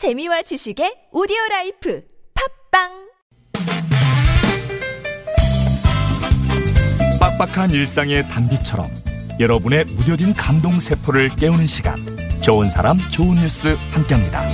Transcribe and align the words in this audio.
재미와 0.00 0.40
지식의 0.40 1.12
오디오 1.12 1.36
life 1.50 2.02
팟빵 2.72 2.88
빡빡한 7.20 7.68
일상의 7.68 8.26
단비처럼 8.28 8.88
여러분의 9.38 9.84
무뎌진 9.84 10.32
감동 10.32 10.80
세포를 10.80 11.28
깨우는 11.36 11.66
시간 11.66 11.96
좋은 12.40 12.70
사람 12.70 12.96
좋은 13.10 13.36
뉴스 13.42 13.76
함께합니다. 13.90 14.48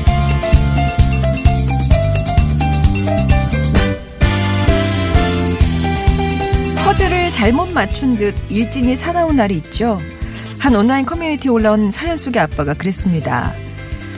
퍼즐을 6.84 7.30
잘못 7.30 7.70
맞춘 7.70 8.16
듯 8.16 8.34
일진이 8.50 8.96
사나운 8.96 9.36
날이 9.36 9.54
있죠. 9.58 10.00
한 10.58 10.74
온라인 10.74 11.06
커뮤니티에 11.06 11.52
올라온 11.52 11.92
사연 11.92 12.16
속의 12.16 12.42
아빠가 12.42 12.74
그랬습니다. 12.74 13.54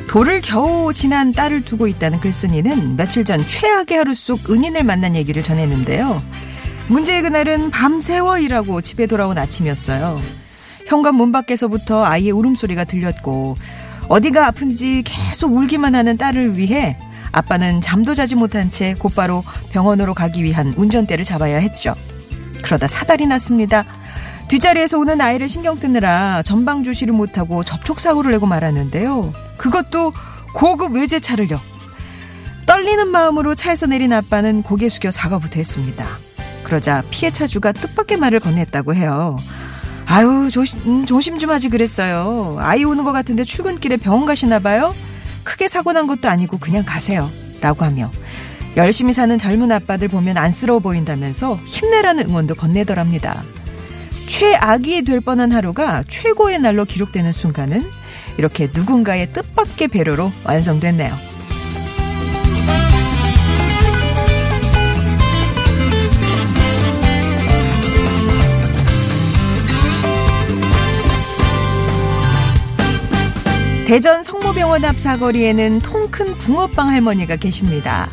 돌을 0.08 0.40
겨우 0.40 0.92
지난 0.94 1.32
딸을 1.32 1.66
두고 1.66 1.86
있다는 1.86 2.20
글쓴이는 2.20 2.96
며칠 2.96 3.26
전 3.26 3.46
최악의 3.46 3.98
하루 3.98 4.14
속 4.14 4.50
은인을 4.50 4.82
만난 4.82 5.14
얘기를 5.14 5.42
전했는데요. 5.42 6.22
문제의 6.88 7.20
그날은 7.22 7.70
밤새워 7.70 8.38
일하고 8.38 8.80
집에 8.80 9.06
돌아온 9.06 9.36
아침이었어요. 9.36 10.18
현관 10.86 11.14
문 11.14 11.30
밖에서부터 11.30 12.04
아이의 12.04 12.30
울음소리가 12.30 12.84
들렸고 12.84 13.56
어디가 14.08 14.46
아픈지 14.46 15.02
계속 15.04 15.52
울기만 15.52 15.94
하는 15.94 16.16
딸을 16.16 16.56
위해 16.56 16.96
아빠는 17.30 17.82
잠도 17.82 18.14
자지 18.14 18.34
못한 18.34 18.70
채 18.70 18.94
곧바로 18.98 19.44
병원으로 19.72 20.14
가기 20.14 20.42
위한 20.42 20.72
운전대를 20.74 21.26
잡아야 21.26 21.58
했죠. 21.58 21.92
그러다 22.64 22.86
사달이 22.86 23.26
났습니다. 23.26 23.84
뒷자리에서 24.48 24.98
오는 24.98 25.20
아이를 25.20 25.48
신경 25.48 25.76
쓰느라 25.76 26.42
전방 26.42 26.82
주시를 26.82 27.12
못하고 27.12 27.64
접촉 27.64 28.00
사고를 28.00 28.32
내고 28.32 28.46
말았는데요. 28.46 29.32
그것도 29.58 30.12
고급 30.54 30.94
외제차를요. 30.94 31.60
떨리는 32.66 33.08
마음으로 33.08 33.54
차에서 33.54 33.86
내린 33.86 34.12
아빠는 34.12 34.62
고개 34.62 34.88
숙여 34.88 35.10
사과부터 35.10 35.56
했습니다. 35.56 36.06
그러자 36.64 37.02
피해 37.10 37.30
차주가 37.30 37.72
뜻밖의 37.72 38.18
말을 38.18 38.40
건넸다고 38.40 38.94
해요. 38.94 39.36
아유 40.06 40.48
조심, 40.50 40.78
음, 40.86 41.06
조심 41.06 41.38
좀 41.38 41.50
하지 41.50 41.68
그랬어요. 41.68 42.56
아이 42.58 42.84
오는 42.84 43.04
것 43.04 43.12
같은데 43.12 43.44
출근길에 43.44 43.98
병원 43.98 44.24
가시나 44.24 44.58
봐요. 44.58 44.94
크게 45.44 45.68
사고 45.68 45.92
난 45.92 46.06
것도 46.06 46.28
아니고 46.28 46.58
그냥 46.58 46.84
가세요. 46.86 47.28
라고 47.60 47.84
하며 47.84 48.10
열심히 48.76 49.12
사는 49.12 49.36
젊은 49.36 49.72
아빠들 49.72 50.08
보면 50.08 50.36
안쓰러워 50.38 50.78
보인다면서 50.78 51.56
힘내라는 51.66 52.30
응원도 52.30 52.54
건네더랍니다. 52.54 53.42
최악이 54.28 55.02
될 55.02 55.20
뻔한 55.20 55.50
하루가 55.52 56.04
최고의 56.06 56.60
날로 56.60 56.84
기록되는 56.84 57.32
순간은 57.32 57.82
이렇게 58.36 58.68
누군가의 58.72 59.32
뜻밖의 59.32 59.88
배려로 59.88 60.30
완성됐네요. 60.44 61.12
대전 73.86 74.22
성모병원 74.22 74.84
앞 74.84 74.98
사거리에는 74.98 75.78
통 75.78 76.08
큰 76.10 76.34
붕어빵 76.34 76.88
할머니가 76.88 77.36
계십니다. 77.36 78.08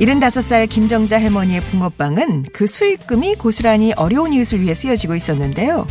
75살 0.00 0.66
김정자 0.68 1.20
할머니의 1.20 1.60
붕어빵은 1.60 2.46
그 2.54 2.66
수익금이 2.66 3.34
고스란히 3.34 3.92
어려운 3.92 4.32
이웃을 4.32 4.60
위해 4.62 4.72
쓰여지고 4.72 5.14
있었는데요. 5.14 5.86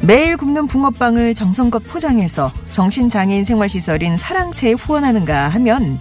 매일 0.00 0.36
굽는 0.36 0.66
붕어빵을 0.66 1.34
정성껏 1.34 1.84
포장해서 1.84 2.52
정신장애인 2.72 3.44
생활시설인 3.44 4.16
사랑채에 4.16 4.72
후원하는가 4.72 5.48
하면 5.48 5.98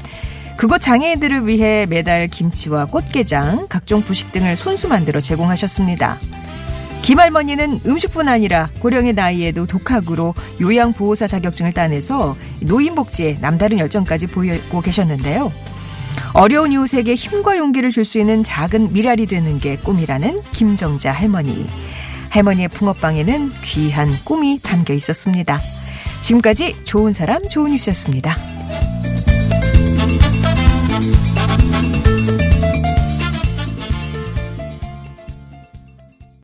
그곳 0.55 0.79
장애인들을 0.79 1.45
위해 1.47 1.85
매달 1.89 2.27
김치와 2.27 2.85
꽃게장, 2.85 3.67
각종 3.67 4.01
부식 4.01 4.31
등을 4.31 4.55
손수 4.55 4.87
만들어 4.87 5.19
제공하셨습니다. 5.19 6.19
김 7.01 7.19
할머니는 7.19 7.81
음식뿐 7.85 8.29
아니라 8.29 8.69
고령의 8.79 9.13
나이에도 9.13 9.65
독학으로 9.65 10.33
요양보호사 10.61 11.27
자격증을 11.27 11.73
따내서 11.73 12.37
노인복지에 12.61 13.39
남다른 13.41 13.79
열정까지 13.79 14.27
보이고 14.27 14.79
계셨는데요. 14.79 15.51
어려운 16.33 16.71
이웃에게 16.71 17.15
힘과 17.15 17.57
용기를 17.57 17.89
줄 17.91 18.03
수 18.05 18.19
있는 18.19 18.43
작은 18.43 18.93
미랄이 18.93 19.27
되는 19.27 19.59
게 19.59 19.77
꿈이라는 19.77 20.41
김정자 20.51 21.11
할머니. 21.11 21.65
할머니의 22.29 22.67
붕어빵에는 22.69 23.51
귀한 23.63 24.09
꿈이 24.25 24.59
담겨 24.61 24.93
있었습니다. 24.93 25.59
지금까지 26.21 26.75
좋은 26.83 27.13
사람 27.13 27.41
좋은 27.47 27.71
뉴스였습니다. 27.71 28.52